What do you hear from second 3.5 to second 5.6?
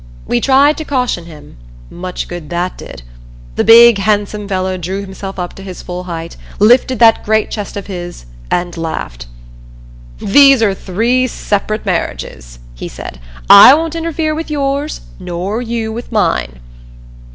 The big handsome fellow drew himself up